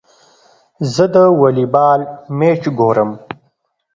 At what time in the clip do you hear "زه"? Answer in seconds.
0.93-1.05